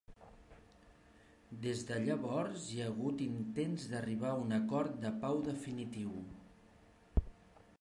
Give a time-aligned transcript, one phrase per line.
[1.65, 6.17] Des de llavors hi ha hagut intents d'arribar a un acord de pau definitiu.